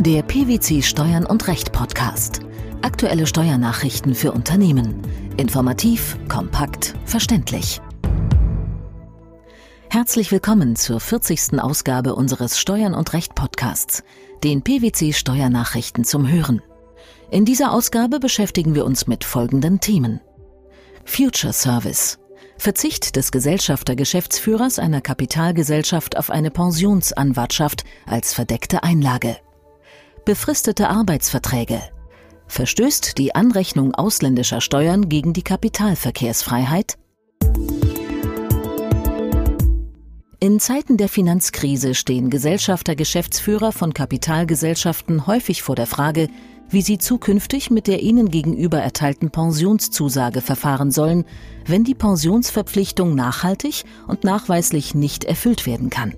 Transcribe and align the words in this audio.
Der 0.00 0.22
PwC 0.22 0.80
Steuern 0.80 1.26
und 1.26 1.46
Recht 1.46 1.72
Podcast. 1.72 2.40
Aktuelle 2.80 3.26
Steuernachrichten 3.26 4.14
für 4.14 4.32
Unternehmen. 4.32 5.02
Informativ, 5.36 6.16
kompakt, 6.26 6.94
verständlich. 7.04 7.82
Herzlich 9.90 10.32
willkommen 10.32 10.74
zur 10.74 11.00
40. 11.00 11.60
Ausgabe 11.60 12.14
unseres 12.14 12.58
Steuern 12.58 12.94
und 12.94 13.12
Recht 13.12 13.34
Podcasts, 13.34 14.02
den 14.42 14.62
PwC 14.62 15.12
Steuernachrichten 15.12 16.04
zum 16.04 16.26
Hören. 16.26 16.62
In 17.30 17.44
dieser 17.44 17.70
Ausgabe 17.70 18.20
beschäftigen 18.20 18.74
wir 18.74 18.86
uns 18.86 19.06
mit 19.06 19.22
folgenden 19.22 19.80
Themen. 19.80 20.22
Future 21.04 21.52
Service. 21.52 22.18
Verzicht 22.56 23.16
des 23.16 23.30
Gesellschafter-Geschäftsführers 23.32 24.78
einer 24.78 25.02
Kapitalgesellschaft 25.02 26.16
auf 26.16 26.30
eine 26.30 26.50
Pensionsanwartschaft 26.50 27.84
als 28.06 28.32
verdeckte 28.32 28.82
Einlage 28.82 29.36
befristete 30.24 30.88
Arbeitsverträge. 30.88 31.80
Verstößt 32.46 33.16
die 33.18 33.34
Anrechnung 33.34 33.94
ausländischer 33.94 34.60
Steuern 34.60 35.08
gegen 35.08 35.32
die 35.32 35.42
Kapitalverkehrsfreiheit? 35.42 36.98
In 40.42 40.58
Zeiten 40.58 40.96
der 40.96 41.10
Finanzkrise 41.10 41.94
stehen 41.94 42.30
Gesellschafter, 42.30 42.96
Geschäftsführer 42.96 43.72
von 43.72 43.92
Kapitalgesellschaften 43.92 45.26
häufig 45.26 45.62
vor 45.62 45.76
der 45.76 45.86
Frage, 45.86 46.28
wie 46.70 46.82
sie 46.82 46.98
zukünftig 46.98 47.70
mit 47.70 47.86
der 47.86 48.02
ihnen 48.02 48.30
gegenüber 48.30 48.78
erteilten 48.78 49.30
Pensionszusage 49.30 50.40
verfahren 50.40 50.90
sollen, 50.90 51.24
wenn 51.66 51.84
die 51.84 51.94
Pensionsverpflichtung 51.94 53.14
nachhaltig 53.14 53.84
und 54.06 54.24
nachweislich 54.24 54.94
nicht 54.94 55.24
erfüllt 55.24 55.66
werden 55.66 55.90
kann. 55.90 56.14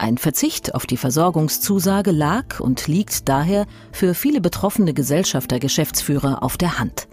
Ein 0.00 0.16
Verzicht 0.16 0.74
auf 0.74 0.86
die 0.86 0.96
Versorgungszusage 0.96 2.10
lag 2.10 2.58
und 2.58 2.86
liegt 2.86 3.28
daher 3.28 3.66
für 3.92 4.14
viele 4.14 4.40
betroffene 4.40 4.94
Gesellschafter 4.94 5.58
Geschäftsführer 5.58 6.42
auf 6.42 6.56
der 6.56 6.78
Hand. 6.78 7.06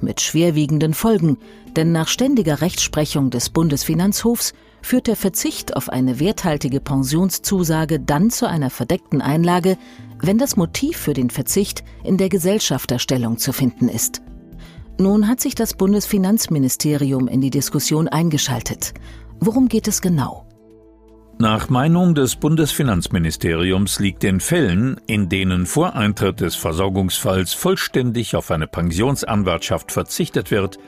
Mit 0.00 0.20
schwerwiegenden 0.20 0.94
Folgen, 0.94 1.36
denn 1.74 1.90
nach 1.90 2.06
ständiger 2.06 2.60
Rechtsprechung 2.60 3.30
des 3.30 3.50
Bundesfinanzhofs 3.50 4.52
führt 4.82 5.08
der 5.08 5.16
Verzicht 5.16 5.74
auf 5.74 5.88
eine 5.88 6.20
werthaltige 6.20 6.78
Pensionszusage 6.78 7.98
dann 7.98 8.30
zu 8.30 8.46
einer 8.46 8.70
verdeckten 8.70 9.20
Einlage, 9.20 9.76
wenn 10.20 10.38
das 10.38 10.54
Motiv 10.54 10.98
für 10.98 11.14
den 11.14 11.28
Verzicht 11.28 11.82
in 12.04 12.18
der 12.18 12.28
Gesellschafterstellung 12.28 13.38
zu 13.38 13.52
finden 13.52 13.88
ist. 13.88 14.22
Nun 14.96 15.26
hat 15.26 15.40
sich 15.40 15.56
das 15.56 15.74
Bundesfinanzministerium 15.74 17.26
in 17.26 17.40
die 17.40 17.50
Diskussion 17.50 18.06
eingeschaltet. 18.06 18.94
Worum 19.40 19.66
geht 19.66 19.88
es 19.88 20.00
genau? 20.00 20.46
Nach 21.42 21.68
Meinung 21.68 22.14
des 22.14 22.36
Bundesfinanzministeriums 22.36 23.98
liegt 23.98 24.22
in 24.22 24.38
Fällen, 24.38 25.00
in 25.08 25.28
denen 25.28 25.66
vor 25.66 25.96
Eintritt 25.96 26.40
des 26.40 26.54
Versorgungsfalls 26.54 27.52
vollständig 27.52 28.36
auf 28.36 28.52
eine 28.52 28.68
Pensionsanwartschaft 28.68 29.90
verzichtet 29.90 30.52
wird, 30.52 30.78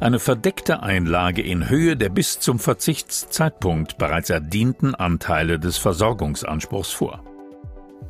eine 0.00 0.18
verdeckte 0.18 0.82
Einlage 0.82 1.42
in 1.42 1.68
Höhe 1.68 1.94
der 1.94 2.08
bis 2.08 2.40
zum 2.40 2.58
Verzichtszeitpunkt 2.58 3.98
bereits 3.98 4.30
erdienten 4.30 4.94
Anteile 4.94 5.58
des 5.58 5.76
Versorgungsanspruchs 5.76 6.90
vor. 6.90 7.22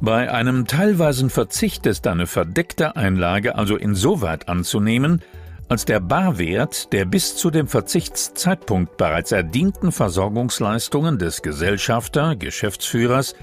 Bei 0.00 0.32
einem 0.32 0.68
teilweisen 0.68 1.30
Verzicht 1.30 1.84
ist 1.84 2.06
eine 2.06 2.28
verdeckte 2.28 2.94
Einlage 2.94 3.56
also 3.56 3.74
insoweit 3.74 4.48
anzunehmen, 4.48 5.20
als 5.68 5.84
der 5.84 6.00
Barwert 6.00 6.92
der 6.92 7.04
bis 7.04 7.36
zu 7.36 7.50
dem 7.50 7.68
Verzichtszeitpunkt 7.68 8.96
bereits 8.96 9.32
erdienten 9.32 9.92
Versorgungsleistungen 9.92 11.18
des 11.18 11.42
Gesellschafter, 11.42 12.36
Geschäftsführers, 12.36 13.34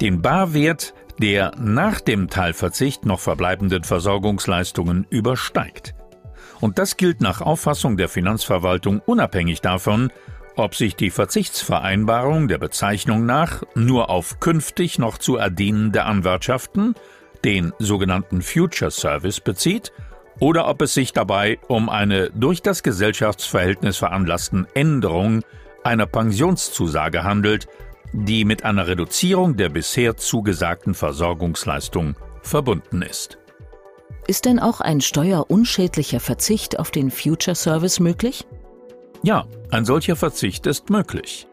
den 0.00 0.22
Barwert 0.22 0.94
der 1.20 1.52
nach 1.58 2.00
dem 2.00 2.28
Teilverzicht 2.28 3.06
noch 3.06 3.20
verbleibenden 3.20 3.84
Versorgungsleistungen 3.84 5.06
übersteigt. 5.10 5.94
Und 6.60 6.78
das 6.78 6.96
gilt 6.96 7.20
nach 7.20 7.40
Auffassung 7.40 7.96
der 7.96 8.08
Finanzverwaltung 8.08 9.00
unabhängig 9.04 9.60
davon, 9.60 10.10
ob 10.56 10.74
sich 10.74 10.96
die 10.96 11.10
Verzichtsvereinbarung 11.10 12.48
der 12.48 12.58
Bezeichnung 12.58 13.26
nach 13.26 13.62
nur 13.74 14.08
auf 14.08 14.40
künftig 14.40 14.98
noch 14.98 15.18
zu 15.18 15.36
erdienende 15.36 16.04
Anwartschaften, 16.04 16.94
den 17.44 17.72
sogenannten 17.78 18.40
Future 18.40 18.90
Service 18.90 19.40
bezieht, 19.40 19.92
oder 20.40 20.68
ob 20.68 20.82
es 20.82 20.94
sich 20.94 21.12
dabei 21.12 21.58
um 21.68 21.88
eine 21.88 22.30
durch 22.30 22.62
das 22.62 22.82
Gesellschaftsverhältnis 22.82 23.96
veranlassten 23.96 24.66
Änderung 24.74 25.42
einer 25.82 26.06
Pensionszusage 26.06 27.24
handelt, 27.24 27.66
die 28.12 28.44
mit 28.44 28.64
einer 28.64 28.86
Reduzierung 28.86 29.56
der 29.56 29.68
bisher 29.68 30.16
zugesagten 30.16 30.94
Versorgungsleistung 30.94 32.16
verbunden 32.42 33.02
ist. 33.02 33.38
Ist 34.26 34.46
denn 34.46 34.58
auch 34.58 34.80
ein 34.80 35.00
steuerunschädlicher 35.00 36.20
Verzicht 36.20 36.78
auf 36.78 36.90
den 36.90 37.10
Future 37.10 37.54
Service 37.54 38.00
möglich? 38.00 38.46
Ja, 39.22 39.46
ein 39.70 39.84
solcher 39.84 40.16
Verzicht 40.16 40.66
ist 40.66 40.90
möglich. 40.90 41.46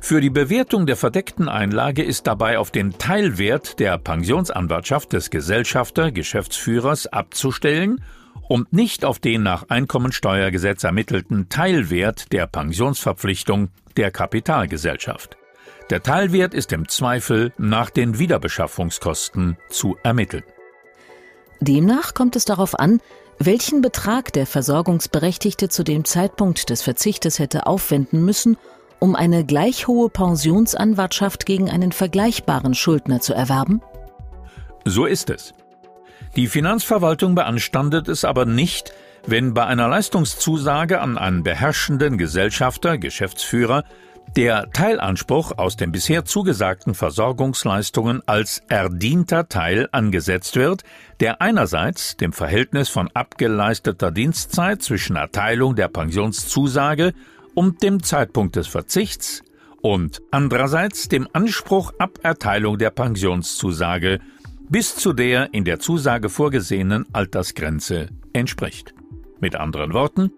Für 0.00 0.20
die 0.20 0.30
Bewertung 0.30 0.86
der 0.86 0.96
verdeckten 0.96 1.48
Einlage 1.48 2.02
ist 2.02 2.26
dabei 2.26 2.58
auf 2.58 2.70
den 2.70 2.98
Teilwert 2.98 3.78
der 3.78 3.98
Pensionsanwartschaft 3.98 5.12
des 5.12 5.30
Gesellschafter, 5.30 6.12
Geschäftsführers 6.12 7.06
abzustellen 7.06 8.02
und 8.48 8.72
nicht 8.72 9.04
auf 9.04 9.18
den 9.18 9.42
nach 9.42 9.68
Einkommensteuergesetz 9.68 10.84
ermittelten 10.84 11.48
Teilwert 11.48 12.32
der 12.32 12.46
Pensionsverpflichtung 12.46 13.68
der 13.96 14.10
Kapitalgesellschaft. 14.10 15.36
Der 15.90 16.02
Teilwert 16.02 16.54
ist 16.54 16.72
im 16.72 16.88
Zweifel 16.88 17.52
nach 17.58 17.90
den 17.90 18.18
Wiederbeschaffungskosten 18.18 19.56
zu 19.68 19.96
ermitteln. 20.02 20.44
Demnach 21.60 22.14
kommt 22.14 22.36
es 22.36 22.44
darauf 22.44 22.78
an, 22.78 23.00
welchen 23.38 23.82
Betrag 23.82 24.32
der 24.32 24.46
Versorgungsberechtigte 24.46 25.68
zu 25.68 25.84
dem 25.84 26.04
Zeitpunkt 26.04 26.70
des 26.70 26.82
Verzichtes 26.82 27.38
hätte 27.38 27.66
aufwenden 27.66 28.24
müssen, 28.24 28.56
um 29.00 29.14
eine 29.14 29.44
gleich 29.44 29.86
hohe 29.86 30.08
Pensionsanwartschaft 30.08 31.46
gegen 31.46 31.70
einen 31.70 31.92
vergleichbaren 31.92 32.74
Schuldner 32.74 33.20
zu 33.20 33.34
erwerben? 33.34 33.80
So 34.84 35.06
ist 35.06 35.30
es. 35.30 35.54
Die 36.36 36.46
Finanzverwaltung 36.46 37.34
beanstandet 37.34 38.08
es 38.08 38.24
aber 38.24 38.44
nicht, 38.44 38.92
wenn 39.26 39.54
bei 39.54 39.66
einer 39.66 39.88
Leistungszusage 39.88 41.00
an 41.00 41.18
einen 41.18 41.42
beherrschenden 41.42 42.18
Gesellschafter, 42.18 42.98
Geschäftsführer, 42.98 43.84
der 44.36 44.70
Teilanspruch 44.70 45.56
aus 45.56 45.76
den 45.76 45.90
bisher 45.90 46.24
zugesagten 46.24 46.94
Versorgungsleistungen 46.94 48.22
als 48.26 48.62
erdienter 48.68 49.48
Teil 49.48 49.88
angesetzt 49.92 50.56
wird, 50.56 50.82
der 51.20 51.40
einerseits 51.40 52.16
dem 52.16 52.32
Verhältnis 52.32 52.88
von 52.88 53.10
abgeleisteter 53.14 54.10
Dienstzeit 54.10 54.82
zwischen 54.82 55.16
Erteilung 55.16 55.76
der 55.76 55.88
Pensionszusage 55.88 57.14
und 57.58 57.82
dem 57.82 58.04
Zeitpunkt 58.04 58.54
des 58.54 58.68
Verzichts 58.68 59.42
und 59.82 60.22
andererseits 60.30 61.08
dem 61.08 61.26
Anspruch 61.32 61.92
ab 61.98 62.20
Erteilung 62.22 62.78
der 62.78 62.90
Pensionszusage 62.90 64.20
bis 64.68 64.94
zu 64.94 65.12
der 65.12 65.52
in 65.52 65.64
der 65.64 65.80
Zusage 65.80 66.28
vorgesehenen 66.28 67.04
Altersgrenze 67.12 68.10
entspricht. 68.32 68.94
Mit 69.40 69.56
anderen 69.56 69.92
Worten, 69.92 70.30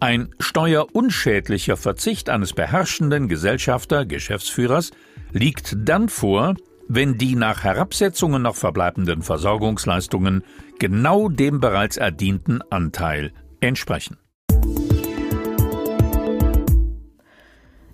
ein 0.00 0.30
steuerunschädlicher 0.40 1.76
Verzicht 1.76 2.28
eines 2.28 2.54
beherrschenden 2.54 3.28
Gesellschafter, 3.28 4.04
Geschäftsführers 4.04 4.90
liegt 5.30 5.76
dann 5.78 6.08
vor, 6.08 6.56
wenn 6.88 7.18
die 7.18 7.36
nach 7.36 7.62
Herabsetzungen 7.62 8.42
noch 8.42 8.56
verbleibenden 8.56 9.22
Versorgungsleistungen 9.22 10.42
genau 10.80 11.28
dem 11.28 11.60
bereits 11.60 11.98
erdienten 11.98 12.62
Anteil 12.68 13.32
entsprechen. 13.60 14.16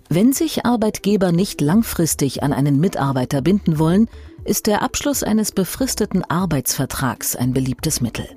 Wenn 0.09 0.33
sich 0.33 0.65
Arbeitgeber 0.65 1.31
nicht 1.31 1.61
langfristig 1.61 2.43
an 2.43 2.53
einen 2.53 2.79
Mitarbeiter 2.79 3.41
binden 3.41 3.79
wollen, 3.79 4.07
ist 4.43 4.67
der 4.67 4.83
Abschluss 4.83 5.23
eines 5.23 5.51
befristeten 5.51 6.23
Arbeitsvertrags 6.23 7.35
ein 7.35 7.53
beliebtes 7.53 8.01
Mittel. 8.01 8.27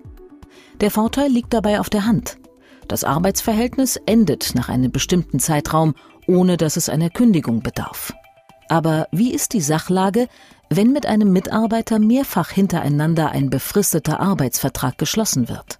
Der 0.80 0.90
Vorteil 0.90 1.30
liegt 1.30 1.52
dabei 1.52 1.80
auf 1.80 1.90
der 1.90 2.06
Hand. 2.06 2.38
Das 2.88 3.04
Arbeitsverhältnis 3.04 3.96
endet 4.06 4.54
nach 4.54 4.70
einem 4.70 4.90
bestimmten 4.90 5.40
Zeitraum, 5.40 5.94
ohne 6.26 6.56
dass 6.56 6.76
es 6.78 6.88
einer 6.88 7.10
Kündigung 7.10 7.62
bedarf. 7.62 8.14
Aber 8.70 9.06
wie 9.12 9.34
ist 9.34 9.52
die 9.52 9.60
Sachlage, 9.60 10.28
wenn 10.70 10.92
mit 10.92 11.04
einem 11.04 11.32
Mitarbeiter 11.32 11.98
mehrfach 11.98 12.50
hintereinander 12.50 13.30
ein 13.30 13.50
befristeter 13.50 14.20
Arbeitsvertrag 14.20 14.96
geschlossen 14.96 15.50
wird? 15.50 15.78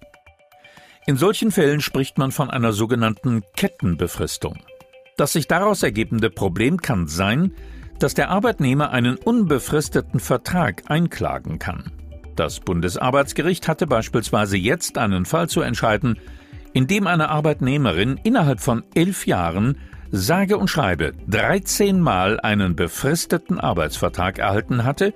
In 1.07 1.17
solchen 1.17 1.51
Fällen 1.51 1.81
spricht 1.81 2.19
man 2.19 2.31
von 2.31 2.51
einer 2.51 2.73
sogenannten 2.73 3.41
Kettenbefristung. 3.55 4.59
Das 5.19 5.33
sich 5.33 5.49
daraus 5.49 5.83
ergebende 5.83 6.29
Problem 6.29 6.77
kann 6.77 7.09
sein, 7.09 7.51
dass 7.99 8.13
der 8.13 8.29
Arbeitnehmer 8.29 8.91
einen 8.91 9.17
unbefristeten 9.17 10.21
Vertrag 10.21 10.83
einklagen 10.87 11.59
kann. 11.59 11.91
Das 12.37 12.61
Bundesarbeitsgericht 12.61 13.67
hatte 13.67 13.85
beispielsweise 13.85 14.55
jetzt 14.55 14.97
einen 14.97 15.25
Fall 15.25 15.49
zu 15.49 15.59
entscheiden, 15.59 16.17
in 16.71 16.87
dem 16.87 17.05
eine 17.05 17.27
Arbeitnehmerin 17.27 18.17
innerhalb 18.23 18.61
von 18.61 18.83
elf 18.95 19.27
Jahren 19.27 19.77
sage 20.09 20.57
und 20.57 20.69
schreibe 20.69 21.11
13 21.27 21.99
Mal 21.99 22.39
einen 22.39 22.77
befristeten 22.77 23.59
Arbeitsvertrag 23.59 24.39
erhalten 24.39 24.85
hatte, 24.85 25.13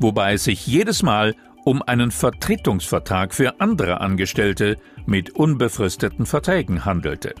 wobei 0.00 0.32
es 0.32 0.44
sich 0.44 0.66
jedes 0.66 1.02
Mal 1.02 1.34
um 1.66 1.82
einen 1.82 2.10
Vertretungsvertrag 2.10 3.34
für 3.34 3.60
andere 3.60 4.00
Angestellte 4.00 4.78
mit 5.04 5.36
unbefristeten 5.36 6.24
Verträgen 6.24 6.86
handelte. 6.86 7.34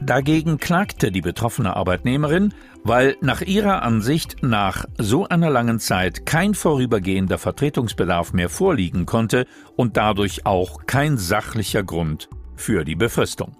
Dagegen 0.00 0.58
klagte 0.58 1.10
die 1.10 1.22
betroffene 1.22 1.74
Arbeitnehmerin, 1.74 2.52
weil 2.84 3.16
nach 3.22 3.40
ihrer 3.40 3.82
Ansicht 3.82 4.42
nach 4.42 4.84
so 4.98 5.26
einer 5.26 5.48
langen 5.48 5.80
Zeit 5.80 6.26
kein 6.26 6.54
vorübergehender 6.54 7.38
Vertretungsbedarf 7.38 8.32
mehr 8.32 8.50
vorliegen 8.50 9.06
konnte 9.06 9.46
und 9.74 9.96
dadurch 9.96 10.44
auch 10.44 10.86
kein 10.86 11.16
sachlicher 11.16 11.82
Grund 11.82 12.28
für 12.56 12.84
die 12.84 12.94
Befristung. 12.94 13.56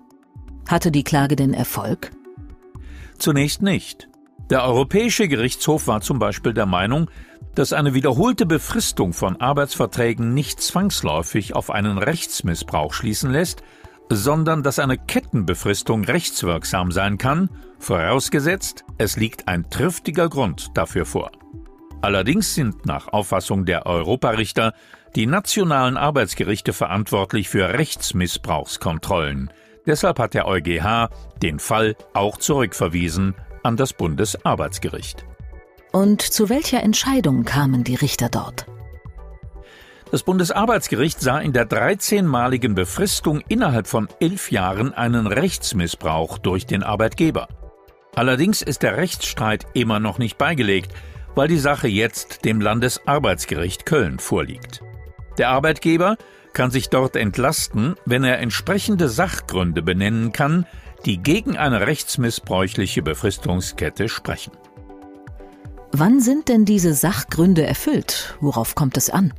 Hatte 0.68 0.90
die 0.90 1.04
Klage 1.04 1.36
denn 1.36 1.54
Erfolg? 1.54 2.10
Zunächst 3.18 3.62
nicht. 3.62 4.08
Der 4.50 4.62
Europäische 4.64 5.28
Gerichtshof 5.28 5.86
war 5.86 6.02
zum 6.02 6.18
Beispiel 6.18 6.52
der 6.52 6.66
Meinung, 6.66 7.10
dass 7.54 7.72
eine 7.72 7.94
wiederholte 7.94 8.44
Befristung 8.44 9.14
von 9.14 9.40
Arbeitsverträgen 9.40 10.34
nicht 10.34 10.60
zwangsläufig 10.60 11.56
auf 11.56 11.70
einen 11.70 11.96
Rechtsmissbrauch 11.98 12.92
schließen 12.92 13.30
lässt, 13.30 13.62
sondern 14.08 14.62
dass 14.62 14.78
eine 14.78 14.98
Kettenbefristung 14.98 16.04
rechtswirksam 16.04 16.92
sein 16.92 17.18
kann, 17.18 17.50
vorausgesetzt, 17.78 18.84
es 18.98 19.16
liegt 19.16 19.48
ein 19.48 19.68
triftiger 19.68 20.28
Grund 20.28 20.68
dafür 20.74 21.06
vor. 21.06 21.32
Allerdings 22.02 22.54
sind 22.54 22.86
nach 22.86 23.08
Auffassung 23.08 23.64
der 23.64 23.86
Europarichter 23.86 24.74
die 25.16 25.26
nationalen 25.26 25.96
Arbeitsgerichte 25.96 26.72
verantwortlich 26.72 27.48
für 27.48 27.72
Rechtsmissbrauchskontrollen. 27.72 29.50
Deshalb 29.86 30.18
hat 30.18 30.34
der 30.34 30.46
EuGH 30.46 31.08
den 31.42 31.58
Fall 31.58 31.96
auch 32.12 32.36
zurückverwiesen 32.36 33.34
an 33.62 33.76
das 33.76 33.92
Bundesarbeitsgericht. 33.92 35.24
Und 35.92 36.20
zu 36.20 36.48
welcher 36.48 36.82
Entscheidung 36.82 37.44
kamen 37.44 37.82
die 37.82 37.94
Richter 37.94 38.28
dort? 38.28 38.66
Das 40.12 40.22
Bundesarbeitsgericht 40.22 41.20
sah 41.20 41.40
in 41.40 41.52
der 41.52 41.68
13-maligen 41.68 42.74
Befristung 42.74 43.42
innerhalb 43.48 43.88
von 43.88 44.08
elf 44.20 44.52
Jahren 44.52 44.94
einen 44.94 45.26
Rechtsmissbrauch 45.26 46.38
durch 46.38 46.64
den 46.64 46.84
Arbeitgeber. 46.84 47.48
Allerdings 48.14 48.62
ist 48.62 48.84
der 48.84 48.96
Rechtsstreit 48.96 49.66
immer 49.74 49.98
noch 49.98 50.18
nicht 50.18 50.38
beigelegt, 50.38 50.92
weil 51.34 51.48
die 51.48 51.58
Sache 51.58 51.88
jetzt 51.88 52.44
dem 52.44 52.60
Landesarbeitsgericht 52.60 53.84
Köln 53.84 54.20
vorliegt. 54.20 54.80
Der 55.38 55.50
Arbeitgeber 55.50 56.16
kann 56.52 56.70
sich 56.70 56.88
dort 56.88 57.16
entlasten, 57.16 57.96
wenn 58.06 58.22
er 58.22 58.38
entsprechende 58.38 59.08
Sachgründe 59.08 59.82
benennen 59.82 60.32
kann, 60.32 60.66
die 61.04 61.18
gegen 61.18 61.58
eine 61.58 61.86
rechtsmissbräuchliche 61.86 63.02
Befristungskette 63.02 64.08
sprechen. 64.08 64.52
Wann 65.92 66.20
sind 66.20 66.48
denn 66.48 66.64
diese 66.64 66.94
Sachgründe 66.94 67.66
erfüllt? 67.66 68.36
Worauf 68.40 68.74
kommt 68.74 68.96
es 68.96 69.10
an? 69.10 69.34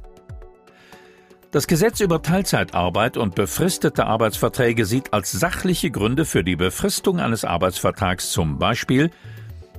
Das 1.52 1.66
Gesetz 1.66 2.02
über 2.02 2.22
Teilzeitarbeit 2.22 3.16
und 3.16 3.34
befristete 3.34 4.06
Arbeitsverträge 4.06 4.86
sieht 4.86 5.14
als 5.14 5.32
sachliche 5.32 5.90
Gründe 5.92 6.26
für 6.26 6.44
die 6.44 6.58
Befristung 6.58 7.22
eines 7.22 7.46
Arbeitsvertrags 7.46 8.32
zum 8.32 8.60
Beispiel, 8.60 9.12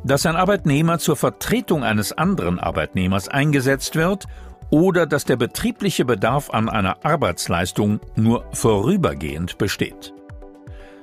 dass 0.03 0.25
ein 0.25 0.37
Arbeitnehmer 0.37 0.99
zur 0.99 1.17
Vertretung 1.17 1.85
eines 1.85 2.13
anderen 2.13 2.59
Arbeitnehmers 2.59 3.29
eingesetzt 3.29 3.97
wird 3.97 4.27
oder 4.71 5.07
dass 5.07 5.27
der 5.27 5.37
betriebliche 5.37 6.07
Bedarf 6.07 6.49
an 6.51 6.71
einer 6.71 7.05
Arbeitsleistung 7.05 8.01
nur 8.17 8.47
vorübergehend 8.53 9.59
besteht. 9.59 10.15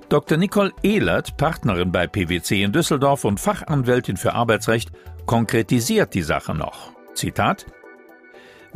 Dr. 0.10 0.38
Nicole 0.38 0.72
Ehlert, 0.82 1.38
Partnerin 1.38 1.92
bei 1.92 2.08
PwC 2.08 2.64
in 2.64 2.72
Düsseldorf 2.72 3.24
und 3.24 3.40
Fachanwältin 3.40 4.18
für 4.18 4.34
Arbeitsrecht, 4.34 4.92
konkretisiert 5.28 6.14
die 6.16 6.22
Sache 6.24 6.56
noch. 6.56 6.92
Zitat 7.14 7.66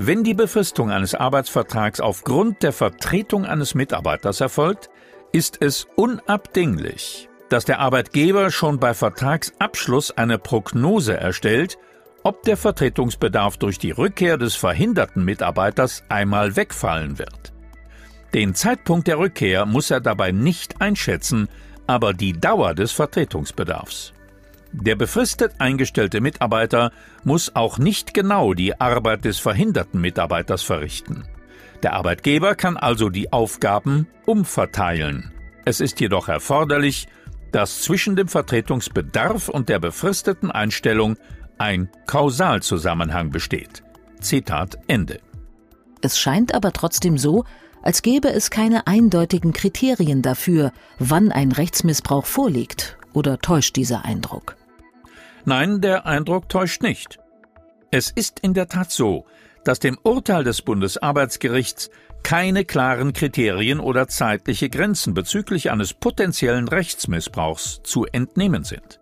Wenn 0.02 0.24
die 0.24 0.34
Befristung 0.34 0.92
eines 0.92 1.14
Arbeitsvertrags 1.14 2.00
aufgrund 2.00 2.64
der 2.64 2.72
Vertretung 2.72 3.44
eines 3.46 3.76
Mitarbeiters 3.76 4.40
erfolgt, 4.40 4.90
ist 5.34 5.62
es 5.62 5.90
unabdinglich, 5.98 7.28
dass 7.50 7.66
der 7.66 7.80
Arbeitgeber 7.82 8.50
schon 8.50 8.80
bei 8.80 8.94
Vertragsabschluss 8.94 10.12
eine 10.12 10.38
Prognose 10.38 11.18
erstellt, 11.18 11.78
ob 12.24 12.44
der 12.44 12.56
Vertretungsbedarf 12.56 13.58
durch 13.58 13.78
die 13.78 13.92
Rückkehr 13.92 14.38
des 14.38 14.56
verhinderten 14.56 15.26
Mitarbeiters 15.26 16.06
einmal 16.08 16.56
wegfallen 16.56 17.20
wird. 17.20 17.52
Den 18.34 18.56
Zeitpunkt 18.56 19.06
der 19.06 19.20
Rückkehr 19.20 19.66
muss 19.66 19.92
er 19.92 20.00
dabei 20.00 20.32
nicht 20.32 20.80
einschätzen, 20.80 21.50
aber 21.88 22.14
die 22.14 22.32
Dauer 22.32 22.74
des 22.74 22.94
Vertretungsbedarfs. 22.94 24.14
Der 24.72 24.96
befristet 24.96 25.54
eingestellte 25.60 26.22
Mitarbeiter 26.22 26.92
muss 27.24 27.56
auch 27.56 27.80
nicht 27.80 28.14
genau 28.14 28.54
die 28.54 28.80
Arbeit 28.80 29.26
des 29.26 29.40
verhinderten 29.40 30.00
Mitarbeiters 30.00 30.62
verrichten. 30.62 31.24
Der 31.82 31.94
Arbeitgeber 31.94 32.56
kann 32.56 32.78
also 32.78 33.10
die 33.10 33.32
Aufgaben 33.34 34.08
umverteilen. 34.26 35.32
Es 35.66 35.80
ist 35.80 36.00
jedoch 36.00 36.28
erforderlich, 36.28 37.08
dass 37.52 37.82
zwischen 37.82 38.16
dem 38.16 38.28
Vertretungsbedarf 38.28 39.50
und 39.50 39.70
der 39.70 39.80
befristeten 39.80 40.52
Einstellung 40.52 41.18
ein 41.58 41.90
Kausalzusammenhang 42.06 43.32
besteht. 43.32 43.84
Zitat 44.20 44.78
Ende. 44.88 45.20
Es 46.02 46.20
scheint 46.20 46.54
aber 46.54 46.74
trotzdem 46.74 47.18
so, 47.18 47.44
als 47.82 48.02
gäbe 48.02 48.30
es 48.30 48.50
keine 48.52 48.88
eindeutigen 48.88 49.54
Kriterien 49.54 50.22
dafür, 50.22 50.72
wann 51.00 51.32
ein 51.32 51.52
Rechtsmissbrauch 51.52 52.26
vorliegt, 52.26 52.98
oder 53.14 53.40
täuscht 53.40 53.76
dieser 53.76 54.06
Eindruck? 54.06 54.56
Nein, 55.46 55.82
der 55.82 56.06
Eindruck 56.06 56.50
täuscht 56.50 56.82
nicht. 56.82 57.20
Es 57.92 58.12
ist 58.12 58.40
in 58.40 58.54
der 58.54 58.68
Tat 58.68 58.92
so, 58.92 59.26
dass 59.64 59.80
dem 59.80 59.98
Urteil 60.04 60.44
des 60.44 60.62
Bundesarbeitsgerichts 60.62 61.90
keine 62.24 62.66
klaren 62.66 63.14
Kriterien 63.14 63.80
oder 63.80 64.08
zeitliche 64.08 64.70
Grenzen 64.70 65.14
bezüglich 65.14 65.72
eines 65.72 65.94
potenziellen 65.94 66.68
Rechtsmissbrauchs 66.68 67.82
zu 67.84 68.06
entnehmen 68.06 68.64
sind. 68.64 69.00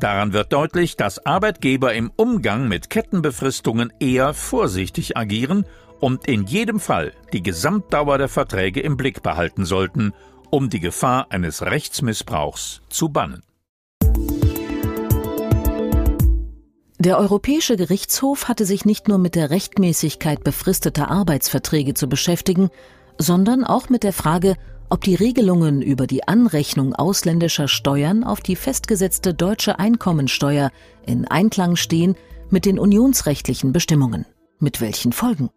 Daran 0.00 0.32
wird 0.32 0.52
deutlich, 0.52 0.96
dass 0.96 1.24
Arbeitgeber 1.24 1.94
im 1.94 2.10
Umgang 2.16 2.68
mit 2.68 2.90
Kettenbefristungen 2.90 3.92
eher 3.98 4.34
vorsichtig 4.34 5.16
agieren 5.16 5.64
und 6.00 6.28
in 6.28 6.44
jedem 6.44 6.80
Fall 6.80 7.12
die 7.32 7.42
Gesamtdauer 7.42 8.18
der 8.18 8.28
Verträge 8.28 8.80
im 8.80 8.96
Blick 8.96 9.22
behalten 9.22 9.64
sollten, 9.64 10.12
um 10.50 10.68
die 10.68 10.80
Gefahr 10.80 11.26
eines 11.30 11.62
Rechtsmissbrauchs 11.62 12.82
zu 12.90 13.08
bannen. 13.08 13.42
Der 17.06 17.18
Europäische 17.18 17.76
Gerichtshof 17.76 18.48
hatte 18.48 18.64
sich 18.64 18.84
nicht 18.84 19.06
nur 19.06 19.18
mit 19.18 19.36
der 19.36 19.50
Rechtmäßigkeit 19.50 20.42
befristeter 20.42 21.08
Arbeitsverträge 21.08 21.94
zu 21.94 22.08
beschäftigen, 22.08 22.68
sondern 23.16 23.62
auch 23.62 23.88
mit 23.88 24.02
der 24.02 24.12
Frage, 24.12 24.56
ob 24.90 25.02
die 25.02 25.14
Regelungen 25.14 25.82
über 25.82 26.08
die 26.08 26.26
Anrechnung 26.26 26.96
ausländischer 26.96 27.68
Steuern 27.68 28.24
auf 28.24 28.40
die 28.40 28.56
festgesetzte 28.56 29.34
deutsche 29.34 29.78
Einkommensteuer 29.78 30.72
in 31.06 31.28
Einklang 31.28 31.76
stehen 31.76 32.16
mit 32.50 32.64
den 32.64 32.76
unionsrechtlichen 32.76 33.72
Bestimmungen. 33.72 34.26
Mit 34.58 34.80
welchen 34.80 35.12
Folgen? 35.12 35.50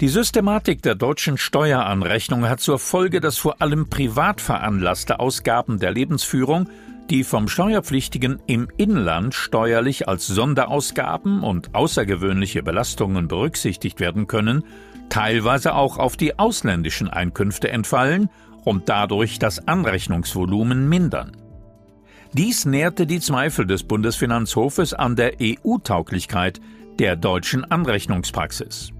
Die 0.00 0.08
Systematik 0.08 0.82
der 0.82 0.94
deutschen 0.94 1.36
Steueranrechnung 1.36 2.48
hat 2.48 2.60
zur 2.60 2.78
Folge, 2.78 3.20
dass 3.20 3.38
vor 3.38 3.60
allem 3.60 3.90
privat 3.90 4.40
veranlasste 4.40 5.18
Ausgaben 5.18 5.80
der 5.80 5.90
Lebensführung, 5.90 6.68
die 7.12 7.24
vom 7.24 7.46
Steuerpflichtigen 7.46 8.40
im 8.46 8.68
Inland 8.78 9.34
steuerlich 9.34 10.08
als 10.08 10.26
Sonderausgaben 10.26 11.42
und 11.42 11.74
außergewöhnliche 11.74 12.62
Belastungen 12.62 13.28
berücksichtigt 13.28 14.00
werden 14.00 14.26
können, 14.26 14.64
teilweise 15.10 15.74
auch 15.74 15.98
auf 15.98 16.16
die 16.16 16.38
ausländischen 16.38 17.10
Einkünfte 17.10 17.68
entfallen 17.68 18.30
und 18.64 18.88
dadurch 18.88 19.38
das 19.38 19.68
Anrechnungsvolumen 19.68 20.88
mindern. 20.88 21.36
Dies 22.32 22.64
nährte 22.64 23.06
die 23.06 23.20
Zweifel 23.20 23.66
des 23.66 23.82
Bundesfinanzhofes 23.82 24.94
an 24.94 25.14
der 25.14 25.34
EU-Tauglichkeit 25.38 26.62
der 26.98 27.16
deutschen 27.16 27.70
Anrechnungspraxis. 27.70 28.90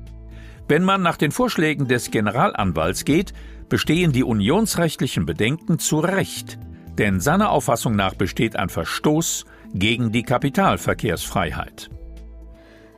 Wenn 0.69 0.85
man 0.85 1.01
nach 1.01 1.17
den 1.17 1.33
Vorschlägen 1.33 1.89
des 1.89 2.11
Generalanwalts 2.11 3.07
geht, 3.07 3.33
bestehen 3.71 4.13
die 4.13 4.23
unionsrechtlichen 4.23 5.25
Bedenken 5.25 5.79
zu 5.79 6.01
Recht, 6.01 6.59
denn 6.99 7.21
seiner 7.21 7.51
Auffassung 7.51 7.97
nach 7.97 8.15
besteht 8.15 8.57
ein 8.57 8.69
Verstoß 8.69 9.45
gegen 9.75 10.13
die 10.13 10.23
Kapitalverkehrsfreiheit. 10.23 11.91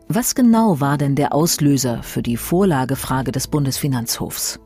Was 0.09 0.35
genau 0.35 0.81
war 0.81 0.99
denn 0.99 1.15
der 1.15 1.35
Auslöser 1.35 2.03
für 2.03 2.23
die 2.23 2.37
Vorlagefrage 2.37 3.33
des 3.33 3.49
Bundesfinanzhofs? 3.49 4.61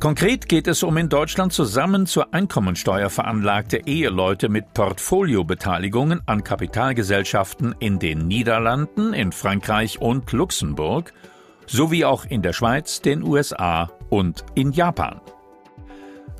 Konkret 0.00 0.48
geht 0.48 0.66
es 0.66 0.82
um 0.82 0.96
in 0.96 1.08
Deutschland 1.08 1.52
zusammen 1.52 2.06
zur 2.06 2.34
Einkommensteuer 2.34 3.08
veranlagte 3.08 3.86
Eheleute 3.86 4.48
mit 4.48 4.74
Portfoliobeteiligungen 4.74 6.20
an 6.26 6.44
Kapitalgesellschaften 6.44 7.74
in 7.78 7.98
den 7.98 8.26
Niederlanden, 8.26 9.14
in 9.14 9.32
Frankreich 9.32 10.00
und 10.00 10.30
Luxemburg 10.32 11.14
sowie 11.66 12.04
auch 12.04 12.26
in 12.26 12.42
der 12.42 12.52
Schweiz, 12.52 13.00
den 13.00 13.22
USA 13.22 13.90
und 14.10 14.44
in 14.54 14.72
Japan. 14.72 15.20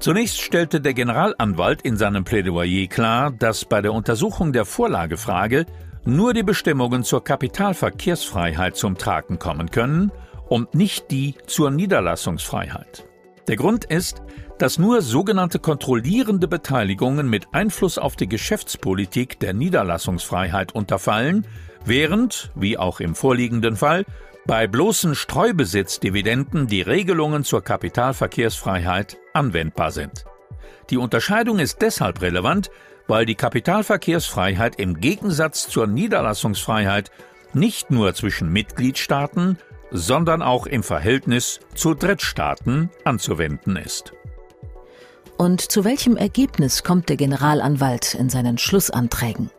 Zunächst 0.01 0.41
stellte 0.41 0.81
der 0.81 0.95
Generalanwalt 0.95 1.83
in 1.83 1.97
seinem 1.97 2.25
Plädoyer 2.25 2.87
klar, 2.89 3.31
dass 3.31 3.65
bei 3.65 3.81
der 3.81 3.93
Untersuchung 3.93 4.53
der 4.53 4.65
Vorlagefrage 4.65 5.67
nur 6.05 6.35
die 6.35 6.43
Bestimmungen 6.43 7.05
zur 7.05 7.25
Kapitalverkehrsfreiheit 7.25 8.77
zum 8.77 8.99
Tragen 8.99 9.39
kommen 9.39 9.71
können 9.71 10.13
und 10.49 10.75
nicht 10.75 11.11
die 11.11 11.35
zur 11.47 11.71
Niederlassungsfreiheit. 11.71 13.07
Der 13.49 13.57
Grund 13.57 13.85
ist, 13.87 14.23
dass 14.59 14.79
nur 14.79 15.03
sogenannte 15.03 15.59
kontrollierende 15.59 16.49
Beteiligungen 16.49 17.29
mit 17.29 17.49
Einfluss 17.53 17.99
auf 17.99 18.17
die 18.17 18.29
Geschäftspolitik 18.29 19.41
der 19.41 19.53
Niederlassungsfreiheit 19.53 20.75
unterfallen, 20.75 21.47
während, 21.85 22.51
wie 22.55 22.79
auch 22.79 23.01
im 23.01 23.15
vorliegenden 23.15 23.77
Fall, 23.77 24.05
bei 24.47 24.67
bloßen 24.67 25.15
Streubesitzdividenden 25.15 26.67
die 26.67 26.83
Regelungen 26.83 27.45
zur 27.45 27.63
Kapitalverkehrsfreiheit 27.63 29.17
anwendbar 29.33 29.91
sind. 29.91 30.25
Die 30.91 30.99
Unterscheidung 30.99 31.59
ist 31.59 31.81
deshalb 31.81 32.21
relevant, 32.21 32.71
weil 33.07 33.27
die 33.27 33.35
Kapitalverkehrsfreiheit 33.35 34.79
im 34.79 35.01
Gegensatz 35.01 35.69
zur 35.69 35.87
Niederlassungsfreiheit 35.87 37.11
nicht 37.55 37.91
nur 37.91 38.15
zwischen 38.15 38.53
Mitgliedstaaten, 38.53 39.59
sondern 39.91 40.43
auch 40.43 40.67
im 40.67 40.83
Verhältnis 40.83 41.61
zu 41.75 41.95
Drittstaaten 41.95 42.91
anzuwenden 43.05 43.77
ist. 43.77 44.13
Und 45.37 45.61
zu 45.61 45.85
welchem 45.85 46.17
Ergebnis 46.17 46.83
kommt 46.83 47.09
der 47.09 47.17
Generalanwalt 47.17 48.15
in 48.15 48.29
seinen 48.29 48.59
Schlussanträgen? 48.59 49.51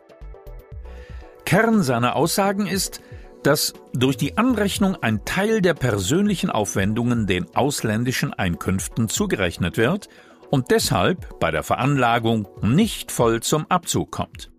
Kern 1.44 1.82
seiner 1.82 2.16
Aussagen 2.16 2.66
ist, 2.66 3.00
dass 3.42 3.74
durch 3.92 4.16
die 4.16 4.36
Anrechnung 4.36 4.96
ein 5.02 5.24
Teil 5.24 5.60
der 5.60 5.74
persönlichen 5.74 6.50
Aufwendungen 6.50 7.26
den 7.26 7.54
ausländischen 7.54 8.32
Einkünften 8.32 9.08
zugerechnet 9.08 9.76
wird 9.76 10.08
und 10.50 10.70
deshalb 10.70 11.38
bei 11.40 11.50
der 11.50 11.62
Veranlagung 11.62 12.48
nicht 12.62 13.12
voll 13.12 13.40
zum 13.40 13.66
Abzug 13.68 14.10
kommt. 14.10 14.50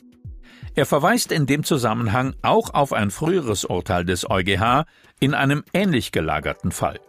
Er 0.76 0.86
verweist 0.86 1.32
in 1.32 1.48
dem 1.48 1.64
Zusammenhang 1.64 2.36
auch 2.44 2.74
auf 2.74 2.94
ein 2.94 3.10
früheres 3.10 3.66
Urteil 3.66 4.06
des 4.06 4.30
EuGH 4.30 4.86
in 5.20 5.34
einem 5.34 5.64
ähnlich 5.74 6.12
gelagerten 6.12 6.72
Fall. 6.72 7.00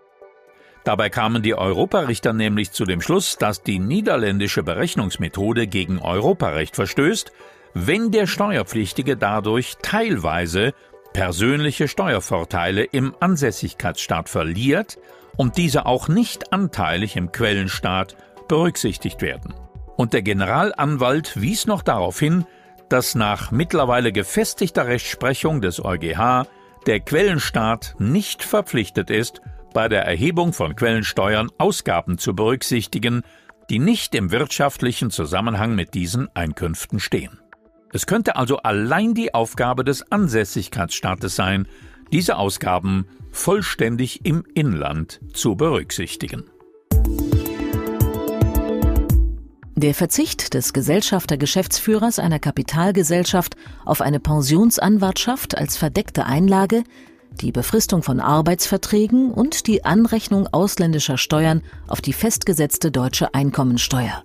Dabei 0.84 1.10
kamen 1.10 1.42
die 1.42 1.54
Europarichter 1.54 2.32
nämlich 2.32 2.72
zu 2.72 2.86
dem 2.86 3.02
Schluss, 3.02 3.36
dass 3.36 3.62
die 3.62 3.78
niederländische 3.78 4.62
Berechnungsmethode 4.62 5.66
gegen 5.66 5.98
Europarecht 5.98 6.76
verstößt, 6.76 7.30
wenn 7.74 8.10
der 8.10 8.26
Steuerpflichtige 8.26 9.18
dadurch 9.18 9.76
teilweise 9.82 10.72
persönliche 11.12 11.88
Steuervorteile 11.88 12.84
im 12.84 13.14
Ansässigkeitsstaat 13.20 14.28
verliert 14.28 14.98
und 15.36 15.56
diese 15.56 15.86
auch 15.86 16.08
nicht 16.08 16.52
anteilig 16.52 17.16
im 17.16 17.32
Quellenstaat 17.32 18.16
berücksichtigt 18.48 19.22
werden. 19.22 19.54
Und 19.96 20.12
der 20.12 20.22
Generalanwalt 20.22 21.40
wies 21.40 21.66
noch 21.66 21.82
darauf 21.82 22.18
hin, 22.18 22.44
dass 22.88 23.14
nach 23.14 23.50
mittlerweile 23.50 24.12
gefestigter 24.12 24.86
Rechtsprechung 24.86 25.60
des 25.60 25.84
EuGH 25.84 26.46
der 26.86 27.00
Quellenstaat 27.00 27.94
nicht 27.98 28.42
verpflichtet 28.42 29.10
ist, 29.10 29.40
bei 29.74 29.88
der 29.88 30.04
Erhebung 30.04 30.52
von 30.52 30.74
Quellensteuern 30.74 31.50
Ausgaben 31.58 32.18
zu 32.18 32.34
berücksichtigen, 32.34 33.22
die 33.70 33.78
nicht 33.78 34.14
im 34.14 34.30
wirtschaftlichen 34.30 35.10
Zusammenhang 35.10 35.74
mit 35.74 35.94
diesen 35.94 36.34
Einkünften 36.34 37.00
stehen. 37.00 37.38
Es 37.92 38.06
könnte 38.06 38.36
also 38.36 38.58
allein 38.58 39.14
die 39.14 39.34
Aufgabe 39.34 39.84
des 39.84 40.10
Ansässigkeitsstaates 40.12 41.34
sein, 41.34 41.66
diese 42.12 42.36
Ausgaben 42.36 43.06
vollständig 43.30 44.24
im 44.24 44.44
Inland 44.54 45.20
zu 45.32 45.56
berücksichtigen. 45.56 46.44
Der 49.74 49.94
Verzicht 49.94 50.54
des 50.54 50.72
Gesellschafter-Geschäftsführers 50.72 52.18
einer 52.18 52.40
Kapitalgesellschaft 52.40 53.54
auf 53.84 54.00
eine 54.00 54.18
Pensionsanwartschaft 54.18 55.56
als 55.56 55.76
verdeckte 55.76 56.26
Einlage, 56.26 56.82
die 57.40 57.52
Befristung 57.52 58.02
von 58.02 58.18
Arbeitsverträgen 58.18 59.30
und 59.30 59.68
die 59.68 59.84
Anrechnung 59.84 60.48
ausländischer 60.48 61.16
Steuern 61.16 61.62
auf 61.86 62.00
die 62.00 62.12
festgesetzte 62.12 62.90
deutsche 62.90 63.34
Einkommensteuer. 63.34 64.24